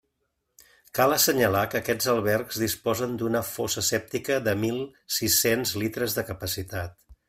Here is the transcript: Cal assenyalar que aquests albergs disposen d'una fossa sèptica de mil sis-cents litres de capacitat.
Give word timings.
Cal 0.99 1.13
assenyalar 1.17 1.61
que 1.73 1.81
aquests 1.81 2.09
albergs 2.15 2.59
disposen 2.63 3.15
d'una 3.21 3.45
fossa 3.53 3.87
sèptica 3.93 4.41
de 4.49 4.59
mil 4.67 4.85
sis-cents 5.21 5.79
litres 5.85 6.21
de 6.21 6.31
capacitat. 6.33 7.03